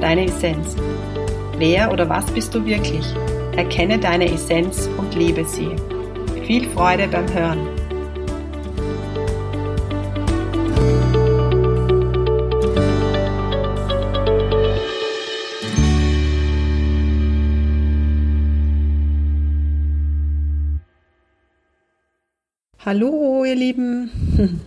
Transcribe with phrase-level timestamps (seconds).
[0.00, 0.76] deine Essenz.
[1.58, 3.04] Wer oder was bist du wirklich?
[3.56, 5.70] Erkenne deine Essenz und lebe sie.
[6.44, 7.68] Viel Freude beim Hören.
[22.84, 24.10] Hallo, ihr Lieben.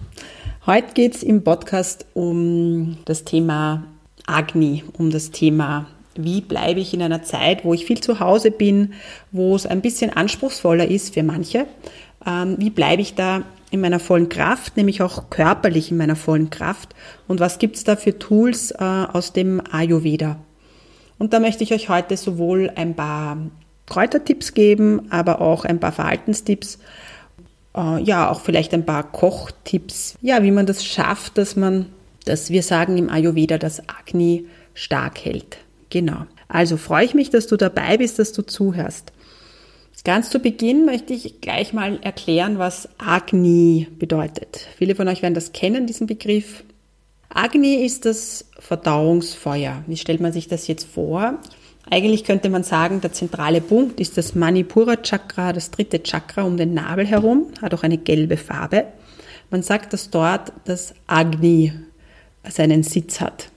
[0.66, 3.83] Heute geht es im Podcast um das Thema
[4.29, 8.52] Agni um das Thema, wie bleibe ich in einer Zeit, wo ich viel zu Hause
[8.52, 8.94] bin,
[9.31, 11.66] wo es ein bisschen anspruchsvoller ist für manche.
[12.25, 16.49] Ähm, wie bleibe ich da in meiner vollen Kraft, nämlich auch körperlich in meiner vollen
[16.49, 16.95] Kraft?
[17.27, 20.38] Und was gibt es da für Tools äh, aus dem Ayurveda?
[21.17, 23.38] Und da möchte ich euch heute sowohl ein paar
[23.86, 26.80] Kräutertipps geben, aber auch ein paar Verhaltenstipps,
[27.75, 31.88] äh, ja, auch vielleicht ein paar Kochtipps, ja, wie man das schafft, dass man
[32.25, 35.58] dass wir sagen im Ayurveda, dass Agni stark hält.
[35.89, 36.26] Genau.
[36.48, 39.11] Also freue ich mich, dass du dabei bist, dass du zuhörst.
[40.03, 44.67] Ganz zu Beginn möchte ich gleich mal erklären, was Agni bedeutet.
[44.78, 46.64] Viele von euch werden das kennen, diesen Begriff.
[47.28, 49.83] Agni ist das Verdauungsfeuer.
[49.88, 51.38] Wie stellt man sich das jetzt vor?
[51.92, 56.56] Eigentlich könnte man sagen, der zentrale Punkt ist das Manipura Chakra, das dritte Chakra um
[56.56, 58.86] den Nabel herum, hat auch eine gelbe Farbe.
[59.52, 61.73] Man sagt, dass dort das Agni
[62.50, 63.50] seinen Sitz hat.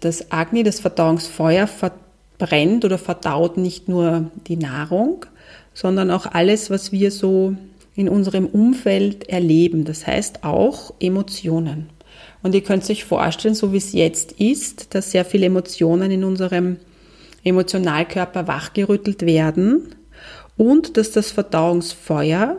[0.00, 5.26] Das Agni, das Verdauungsfeuer, verbrennt oder verdaut nicht nur die Nahrung,
[5.74, 7.56] sondern auch alles, was wir so
[7.94, 9.84] in unserem Umfeld erleben.
[9.84, 11.90] Das heißt auch Emotionen.
[12.42, 16.22] Und ihr könnt euch vorstellen, so wie es jetzt ist, dass sehr viele Emotionen in
[16.22, 16.76] unserem
[17.42, 19.94] Emotionalkörper wachgerüttelt werden
[20.56, 22.58] und dass das Verdauungsfeuer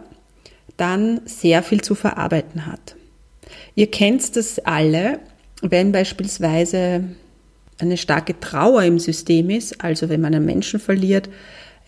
[0.77, 2.95] dann sehr viel zu verarbeiten hat.
[3.75, 5.19] Ihr kennt das alle,
[5.61, 7.03] wenn beispielsweise
[7.79, 11.29] eine starke Trauer im System ist, also wenn man einen Menschen verliert,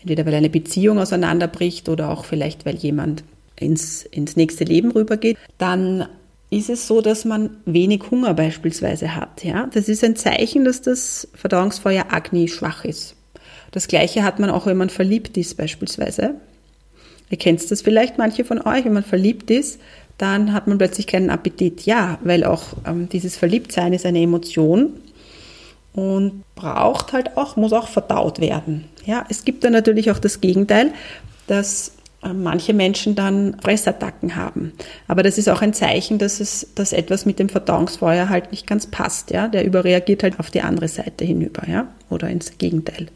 [0.00, 3.24] entweder weil eine Beziehung auseinanderbricht oder auch vielleicht weil jemand
[3.56, 6.08] ins, ins nächste Leben rübergeht, dann
[6.50, 9.42] ist es so, dass man wenig Hunger beispielsweise hat.
[9.44, 9.68] Ja?
[9.72, 13.16] Das ist ein Zeichen, dass das Verdauungsfeuer Agni schwach ist.
[13.70, 16.34] Das gleiche hat man auch, wenn man verliebt ist beispielsweise.
[17.30, 19.80] Ihr kennt das vielleicht, manche von euch, wenn man verliebt ist,
[20.22, 21.84] dann hat man plötzlich keinen Appetit.
[21.84, 24.92] Ja, weil auch ähm, dieses Verliebtsein ist eine Emotion
[25.94, 28.84] und braucht halt auch, muss auch verdaut werden.
[29.04, 30.92] Ja, es gibt dann natürlich auch das Gegenteil,
[31.48, 34.72] dass äh, manche Menschen dann Fressattacken haben.
[35.08, 38.66] Aber das ist auch ein Zeichen, dass es, dass etwas mit dem Verdauungsfeuer halt nicht
[38.66, 39.32] ganz passt.
[39.32, 43.08] Ja, der überreagiert halt auf die andere Seite hinüber, ja, oder ins Gegenteil.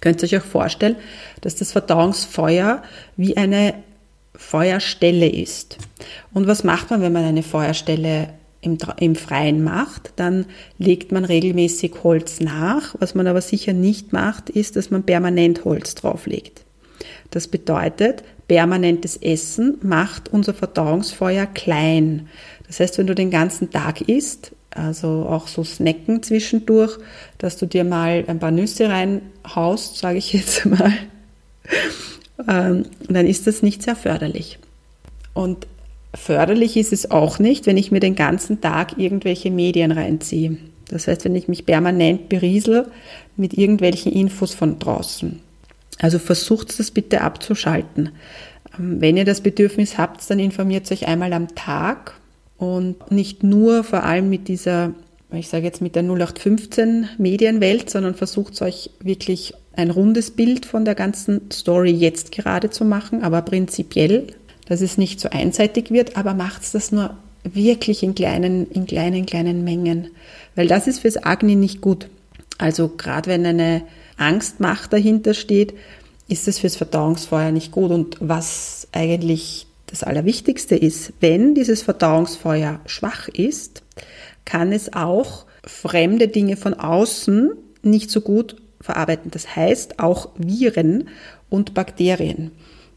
[0.00, 0.96] Könnt ihr euch auch vorstellen,
[1.40, 2.82] dass das Verdauungsfeuer
[3.16, 3.74] wie eine
[4.34, 5.78] Feuerstelle ist.
[6.32, 8.28] Und was macht man, wenn man eine Feuerstelle
[8.60, 10.12] im, im Freien macht?
[10.16, 10.46] Dann
[10.78, 12.94] legt man regelmäßig Holz nach.
[12.98, 16.64] Was man aber sicher nicht macht, ist, dass man permanent Holz drauflegt.
[17.30, 22.28] Das bedeutet, permanentes Essen macht unser Verdauungsfeuer klein.
[22.66, 26.98] Das heißt, wenn du den ganzen Tag isst, also auch so Snacken zwischendurch,
[27.38, 30.92] dass du dir mal ein paar Nüsse reinhaust, sage ich jetzt mal,
[32.46, 34.58] ähm, dann ist das nicht sehr förderlich.
[35.34, 35.66] Und
[36.14, 40.56] förderlich ist es auch nicht, wenn ich mir den ganzen Tag irgendwelche Medien reinziehe.
[40.88, 42.86] Das heißt, wenn ich mich permanent beriesel
[43.36, 45.40] mit irgendwelchen Infos von draußen.
[45.98, 48.10] Also versucht das bitte abzuschalten.
[48.78, 52.14] Ähm, wenn ihr das Bedürfnis habt, dann informiert euch einmal am Tag
[52.56, 54.92] und nicht nur vor allem mit dieser,
[55.32, 60.84] ich sage jetzt mit der 0815 Medienwelt, sondern versucht euch wirklich ein rundes Bild von
[60.84, 64.26] der ganzen Story jetzt gerade zu machen, aber prinzipiell,
[64.66, 68.86] dass es nicht so einseitig wird, aber macht es das nur wirklich in kleinen, in
[68.86, 70.08] kleinen, kleinen Mengen.
[70.56, 72.08] Weil das ist fürs Agni nicht gut.
[72.58, 73.82] Also gerade wenn eine
[74.16, 75.74] Angstmacht dahinter steht,
[76.26, 77.92] ist es fürs Verdauungsfeuer nicht gut.
[77.92, 83.84] Und was eigentlich das Allerwichtigste ist, wenn dieses Verdauungsfeuer schwach ist,
[84.44, 87.52] kann es auch fremde Dinge von außen
[87.82, 88.56] nicht so gut
[88.88, 89.30] verarbeiten.
[89.30, 91.08] Das heißt auch Viren
[91.50, 92.52] und Bakterien.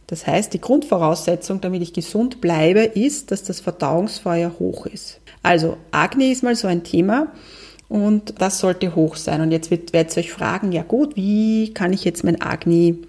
[0.08, 5.20] Das heißt, die Grundvoraussetzung, damit ich gesund bleibe, ist, dass das Verdauungsfeuer hoch ist.
[5.44, 7.28] Also Agni ist mal so ein Thema
[7.90, 9.42] und das sollte hoch sein.
[9.42, 13.04] Und jetzt werdet ihr euch fragen, ja gut, wie kann ich jetzt mein Agni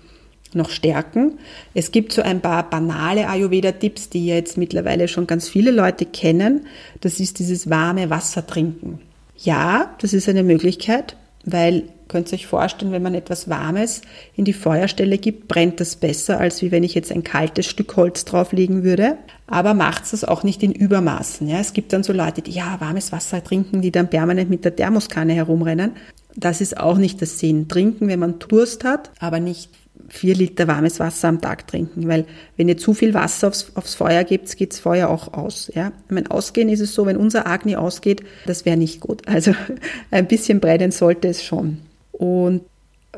[0.55, 1.39] noch stärken?
[1.73, 6.67] Es gibt so ein paar banale Ayurveda-Tipps, die jetzt mittlerweile schon ganz viele Leute kennen.
[7.01, 9.01] Das ist dieses warme Wasser trinken.
[9.39, 14.03] Ja, das ist eine Möglichkeit, weil könnt ihr euch vorstellen, wenn man etwas Warmes
[14.37, 17.97] in die Feuerstelle gibt, brennt das besser, als wie wenn ich jetzt ein kaltes Stück
[17.97, 19.17] Holz drauflegen würde.
[19.47, 21.49] Aber macht es auch nicht in Übermaßen.
[21.49, 24.65] Ja, es gibt dann so Leute, die ja warmes Wasser trinken, die dann permanent mit
[24.65, 25.93] der Thermoskanne herumrennen.
[26.37, 27.69] Das ist auch nicht das Sinn.
[27.69, 29.71] Trinken, wenn man Durst hat, aber nicht
[30.09, 32.27] vier Liter warmes Wasser am Tag trinken, weil
[32.57, 35.71] wenn ihr zu viel Wasser aufs, aufs Feuer gebt, geht das Feuer auch aus.
[35.75, 35.93] Ja?
[36.07, 39.27] Ich meine, ausgehen ist es so, wenn unser Agni ausgeht, das wäre nicht gut.
[39.27, 39.55] Also
[40.11, 41.79] ein bisschen brennen sollte es schon.
[42.13, 42.63] Und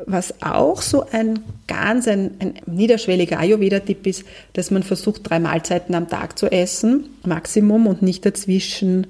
[0.05, 5.95] was auch so ein ganz ein, ein niederschwelliger Ayurveda-Tipp ist, dass man versucht, drei Mahlzeiten
[5.95, 9.07] am Tag zu essen, Maximum, und nicht dazwischen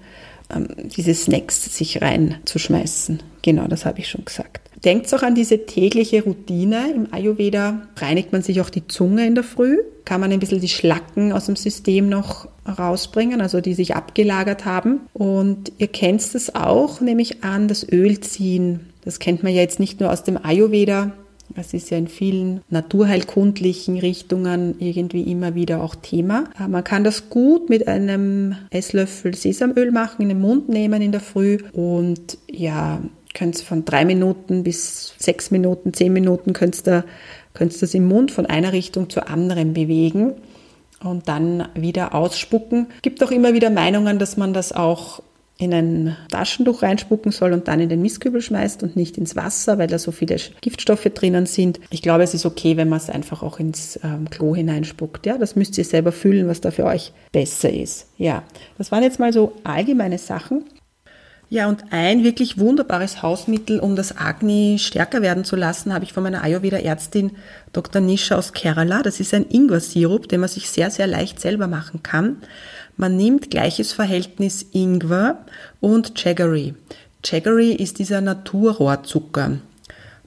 [0.53, 3.21] ähm, diese Snacks sich reinzuschmeißen.
[3.41, 4.61] Genau, das habe ich schon gesagt.
[4.83, 6.91] Denkt auch an diese tägliche Routine.
[6.93, 9.79] Im Ayurveda reinigt man sich auch die Zunge in der Früh.
[10.03, 14.65] Kann man ein bisschen die Schlacken aus dem System noch rausbringen, also die sich abgelagert
[14.65, 15.01] haben.
[15.13, 19.99] Und ihr kennt es auch, nämlich an das Ölziehen das kennt man ja jetzt nicht
[19.99, 21.13] nur aus dem Ayurveda,
[21.55, 26.45] das ist ja in vielen naturheilkundlichen Richtungen irgendwie immer wieder auch Thema.
[26.67, 31.21] Man kann das gut mit einem Esslöffel Sesamöl machen, in den Mund nehmen in der
[31.21, 32.99] Früh und ja,
[33.33, 37.05] könnt von drei Minuten bis sechs Minuten, zehn Minuten könnt ihr,
[37.53, 40.33] das im Mund von einer Richtung zur anderen bewegen
[41.03, 42.87] und dann wieder ausspucken.
[43.01, 45.21] Gibt auch immer wieder Meinungen, dass man das auch
[45.57, 49.77] in ein Taschentuch reinspucken soll und dann in den Mistkübel schmeißt und nicht ins Wasser,
[49.77, 51.79] weil da so viele Giftstoffe drinnen sind.
[51.89, 55.25] Ich glaube, es ist okay, wenn man es einfach auch ins ähm, Klo hineinspuckt.
[55.25, 58.07] Ja, das müsst ihr selber fühlen, was da für euch besser ist.
[58.17, 58.43] Ja,
[58.77, 60.65] das waren jetzt mal so allgemeine Sachen.
[61.47, 66.11] Ja, und ein wirklich wunderbares Hausmittel, um das Agni stärker werden zu lassen, habe ich
[66.11, 67.31] von meiner Ayurveda-Ärztin
[67.71, 68.01] Dr.
[68.01, 69.03] Nisha aus Kerala.
[69.03, 72.37] Das ist ein Ingwer-Sirup, den man sich sehr, sehr leicht selber machen kann.
[72.97, 75.45] Man nimmt gleiches Verhältnis Ingwer
[75.81, 76.75] und Jaggery.
[77.23, 79.57] Jaggery ist dieser Naturrohrzucker.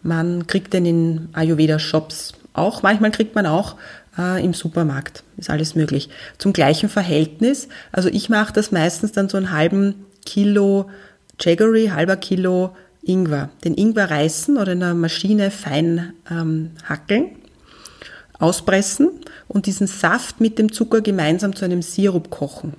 [0.02, 2.82] Man kriegt den in Ayurveda-Shops auch.
[2.82, 3.76] Manchmal kriegt man auch
[4.18, 5.22] äh, im Supermarkt.
[5.36, 6.10] Ist alles möglich.
[6.36, 7.68] Zum gleichen Verhältnis.
[7.92, 10.90] Also ich mache das meistens dann so einen halben Kilo
[11.40, 13.48] Jaggery, halber Kilo Ingwer.
[13.64, 17.30] Den Ingwer reißen oder in einer Maschine fein ähm, hackeln
[18.38, 19.10] auspressen
[19.48, 22.74] und diesen Saft mit dem Zucker gemeinsam zu einem Sirup kochen.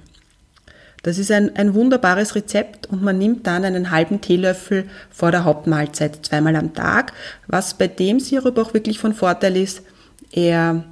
[1.04, 5.46] Das ist ein, ein wunderbares Rezept und man nimmt dann einen halben Teelöffel vor der
[5.46, 7.14] Hauptmahlzeit zweimal am Tag.
[7.48, 9.82] Was bei dem Sirup auch wirklich von Vorteil ist,
[10.32, 10.84] er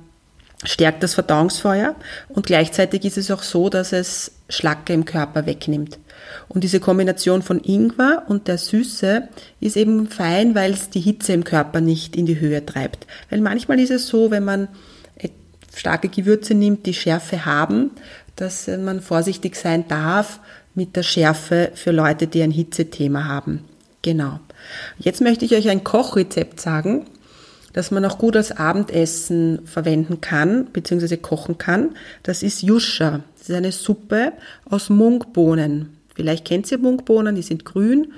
[0.68, 1.96] stärkt das Verdauungsfeuer
[2.30, 5.98] und gleichzeitig ist es auch so, dass es Schlacke im Körper wegnimmt.
[6.50, 9.28] Und diese Kombination von Ingwer und der Süße
[9.60, 13.08] ist eben fein, weil es die Hitze im Körper nicht in die Höhe treibt.
[13.30, 14.68] Weil manchmal ist es so, wenn man
[15.74, 17.92] starke Gewürze nimmt, die Schärfe haben,
[18.36, 20.40] dass man vorsichtig sein darf
[20.75, 23.64] mit der Schärfe für Leute, die ein Hitzethema haben.
[24.02, 24.40] Genau.
[24.98, 27.06] Jetzt möchte ich euch ein Kochrezept sagen,
[27.78, 31.92] das man auch gut als Abendessen verwenden kann, beziehungsweise kochen kann.
[32.24, 33.22] Das ist Yusha.
[33.38, 34.34] Das ist eine Suppe
[34.66, 35.90] aus Mungbohnen.
[36.16, 38.14] Vielleicht kennt ihr Mungbohnen, die sind grün.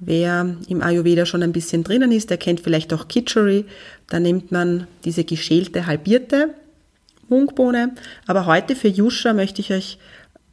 [0.00, 3.66] Wer im Ayurveda schon ein bisschen drinnen ist, der kennt vielleicht auch Kitchery.
[4.08, 6.52] Da nimmt man diese geschälte, halbierte
[7.28, 7.94] Mungbohne.
[8.26, 9.98] Aber heute für Yusha möchte ich euch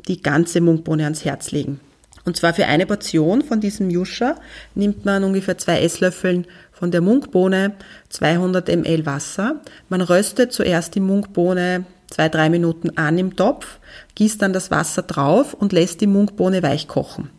[0.08, 1.80] die ganze Mungbohne ans Herz legen.
[2.24, 4.36] Und zwar für eine Portion von diesem Yusha
[4.76, 7.74] nimmt man ungefähr zwei Esslöffeln von der Mungbohne,
[8.10, 9.62] 200 ml Wasser.
[9.90, 13.80] Man röstet zuerst die Mungbohne zwei, drei Minuten an im Topf,
[14.16, 17.30] gießt dann das Wasser drauf und lässt die Mungbohne weich kochen.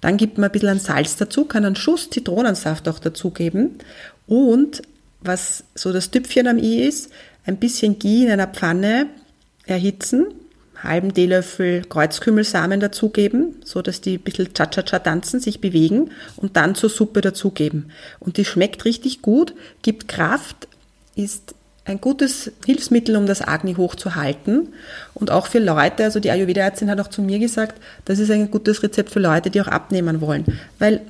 [0.00, 3.78] Dann gibt man ein bisschen Salz dazu, kann einen Schuss Zitronensaft auch dazugeben
[4.26, 4.82] und
[5.20, 7.12] was so das Tüpfchen am i ist,
[7.44, 9.06] ein bisschen Ghee in einer Pfanne
[9.66, 10.26] erhitzen,
[10.82, 16.74] halben Teelöffel Kreuzkümmelsamen dazugeben, so dass die ein bisschen cha-cha-cha tanzen, sich bewegen und dann
[16.74, 17.90] zur Suppe dazugeben.
[18.18, 20.68] Und die schmeckt richtig gut, gibt Kraft,
[21.14, 24.68] ist ein gutes Hilfsmittel, um das Agni hochzuhalten.
[25.14, 28.50] Und auch für Leute, also die Ayurveda-Ärztin hat auch zu mir gesagt, das ist ein
[28.50, 30.44] gutes Rezept für Leute, die auch abnehmen wollen.
[30.78, 31.00] Weil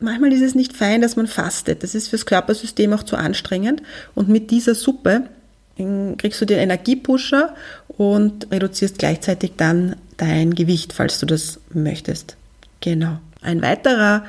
[0.00, 1.82] manchmal ist es nicht fein, dass man fastet.
[1.82, 3.82] Das ist fürs Körpersystem auch zu anstrengend.
[4.14, 5.24] Und mit dieser Suppe
[6.18, 7.54] kriegst du den Energiepusher
[7.98, 12.36] und reduzierst gleichzeitig dann dein Gewicht, falls du das möchtest.
[12.80, 13.18] Genau.
[13.42, 14.24] Ein weiterer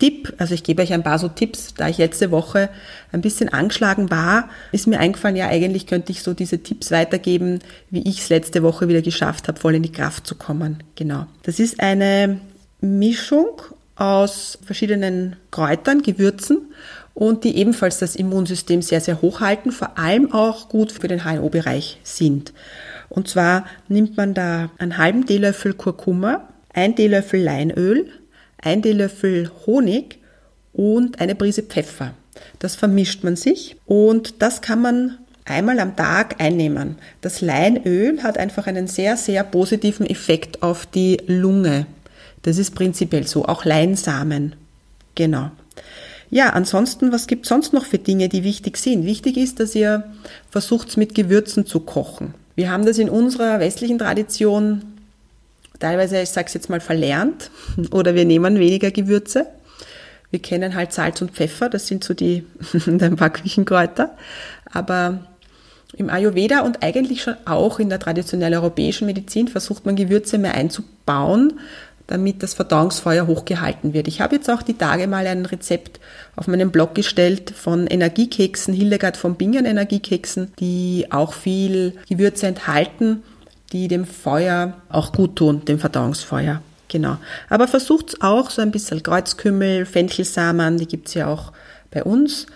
[0.00, 2.68] Tipp, also ich gebe euch ein paar so Tipps, da ich letzte Woche
[3.12, 7.60] ein bisschen angeschlagen war, ist mir eingefallen, ja eigentlich könnte ich so diese Tipps weitergeben,
[7.90, 10.82] wie ich es letzte Woche wieder geschafft habe, voll in die Kraft zu kommen.
[10.96, 11.26] Genau.
[11.44, 12.40] Das ist eine
[12.80, 13.62] Mischung
[13.94, 16.58] aus verschiedenen Kräutern, Gewürzen
[17.14, 22.00] und die ebenfalls das Immunsystem sehr, sehr hochhalten, vor allem auch gut für den HNO-Bereich
[22.02, 22.52] sind.
[23.14, 28.10] Und zwar nimmt man da einen halben Teelöffel Kurkuma, ein Teelöffel Leinöl,
[28.60, 30.18] ein Teelöffel Honig
[30.72, 32.14] und eine Prise Pfeffer.
[32.58, 36.96] Das vermischt man sich und das kann man einmal am Tag einnehmen.
[37.20, 41.86] Das Leinöl hat einfach einen sehr, sehr positiven Effekt auf die Lunge.
[42.42, 43.44] Das ist prinzipiell so.
[43.44, 44.56] Auch Leinsamen.
[45.14, 45.52] Genau.
[46.30, 49.06] Ja, ansonsten, was gibt es sonst noch für Dinge, die wichtig sind?
[49.06, 50.02] Wichtig ist, dass ihr
[50.50, 52.34] versucht, mit Gewürzen zu kochen.
[52.56, 54.82] Wir haben das in unserer westlichen Tradition
[55.80, 57.50] teilweise, ich sage es jetzt mal, verlernt
[57.90, 59.46] oder wir nehmen weniger Gewürze.
[60.30, 62.44] Wir kennen halt Salz und Pfeffer, das sind so die
[62.86, 64.16] ein paar Küchenkräuter.
[64.72, 65.20] Aber
[65.96, 70.54] im Ayurveda und eigentlich schon auch in der traditionellen europäischen Medizin versucht man Gewürze mehr
[70.54, 71.60] einzubauen,
[72.06, 74.08] damit das Verdauungsfeuer hochgehalten wird.
[74.08, 76.00] Ich habe jetzt auch die Tage mal ein Rezept
[76.36, 83.22] auf meinem Blog gestellt von Energiekeksen, Hildegard von Bingen Energiekeksen, die auch viel Gewürze enthalten,
[83.72, 86.60] die dem Feuer auch gut tun, dem Verdauungsfeuer.
[86.88, 87.16] Genau.
[87.48, 91.52] Aber versucht auch so ein bisschen Kreuzkümmel, Fenchelsamen, die gibt's ja auch
[91.90, 92.46] bei uns,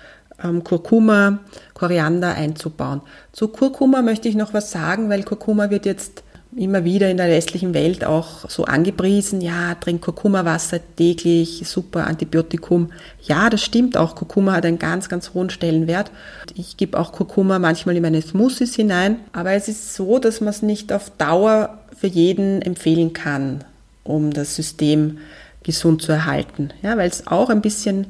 [0.42, 1.40] ähm, Kurkuma,
[1.74, 3.00] Koriander einzubauen.
[3.32, 6.22] Zu Kurkuma möchte ich noch was sagen, weil Kurkuma wird jetzt
[6.58, 12.90] immer wieder in der westlichen Welt auch so angepriesen, ja, trink Kurkuma-Wasser täglich, super Antibiotikum.
[13.22, 16.10] Ja, das stimmt auch, Kurkuma hat einen ganz, ganz hohen Stellenwert.
[16.54, 20.50] Ich gebe auch Kurkuma manchmal in meine Smoothies hinein, aber es ist so, dass man
[20.50, 23.64] es nicht auf Dauer für jeden empfehlen kann,
[24.04, 25.18] um das System
[25.62, 26.70] gesund zu erhalten.
[26.82, 28.08] Ja, weil es auch ein bisschen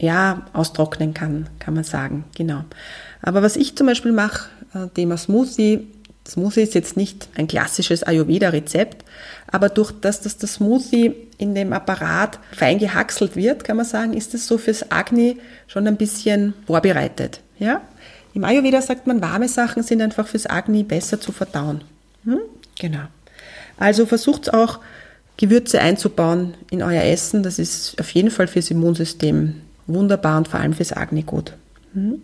[0.00, 2.24] ja, austrocknen kann, kann man sagen.
[2.36, 2.64] Genau.
[3.22, 5.86] Aber was ich zum Beispiel mache, äh, Thema Smoothie,
[6.26, 9.04] Smoothie ist jetzt nicht ein klassisches Ayurveda-Rezept,
[9.46, 14.14] aber durch das, dass das Smoothie in dem Apparat fein gehackselt wird, kann man sagen,
[14.14, 17.40] ist es so fürs Agni schon ein bisschen vorbereitet.
[17.58, 17.82] Ja?
[18.32, 21.82] Im Ayurveda sagt man, warme Sachen sind einfach fürs Agni besser zu verdauen.
[22.24, 22.40] Hm?
[22.78, 23.04] Genau.
[23.76, 24.80] Also versucht auch
[25.36, 27.42] Gewürze einzubauen in euer Essen.
[27.42, 31.52] Das ist auf jeden Fall fürs Immunsystem wunderbar und vor allem fürs Agni gut.
[31.92, 32.22] Hm?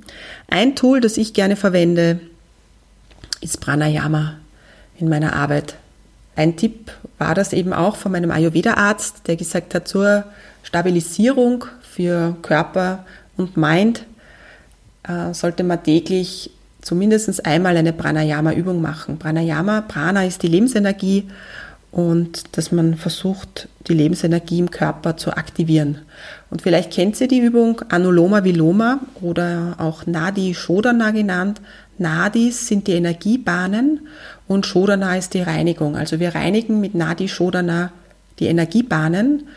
[0.49, 2.21] Ein Tool, das ich gerne verwende,
[3.41, 4.37] ist Pranayama
[4.99, 5.77] in meiner Arbeit.
[6.37, 10.25] Ein Tipp war das eben auch von meinem Ayurveda-Arzt, der gesagt hat, zur
[10.63, 13.05] Stabilisierung für Körper
[13.37, 14.05] und Mind
[15.03, 16.51] äh, sollte man täglich
[16.83, 19.19] zumindest einmal eine Pranayama-Übung machen.
[19.19, 21.29] Pranayama, Prana ist die Lebensenergie
[21.93, 25.99] und dass man versucht, die Lebensenergie im Körper zu aktivieren.
[26.51, 31.61] Und vielleicht kennt ihr die Übung Anuloma Viloma oder auch Nadi Shodana genannt.
[31.99, 34.07] Nadis sind die Energiebahnen
[34.47, 35.97] und Shodana ist die Reinigung.
[35.97, 37.93] Also wir reinigen mit Nadi Shodana
[38.39, 39.49] die Energiebahnen,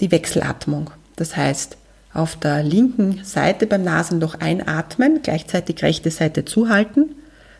[0.00, 0.90] die Wechselatmung.
[1.16, 1.76] Das heißt,
[2.12, 7.16] auf der linken Seite beim Nasenloch einatmen, gleichzeitig rechte Seite zuhalten,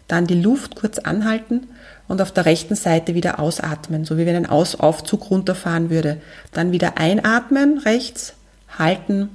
[0.07, 1.67] dann die Luft kurz anhalten
[2.09, 6.21] und auf der rechten Seite wieder ausatmen, so wie wenn ein Aus Aufzug runterfahren würde.
[6.53, 8.35] Dann wieder einatmen, rechts,
[8.79, 9.31] halten,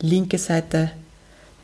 [0.00, 0.90] linke Seite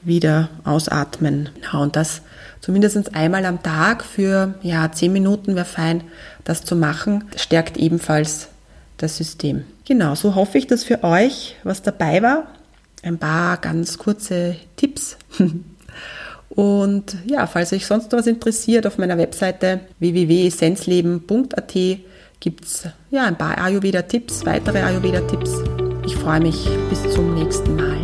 [0.03, 1.51] wieder ausatmen.
[1.63, 2.23] Ja, und das
[2.61, 6.03] zumindest einmal am Tag für ja, zehn Minuten wäre fein,
[6.45, 7.25] das zu machen.
[7.37, 8.49] Stärkt ebenfalls
[8.97, 9.65] das System.
[9.85, 12.47] Genau, so hoffe ich, dass für euch was dabei war.
[13.03, 15.17] Ein paar ganz kurze Tipps.
[16.59, 21.73] Und ja, falls euch sonst was interessiert, auf meiner Webseite www.essenzleben.at
[22.41, 25.53] gibt es ja, ein paar Ayurveda-Tipps, weitere Ayurveda-Tipps.
[26.05, 26.69] Ich freue mich.
[26.91, 27.98] Bis zum nächsten Mal.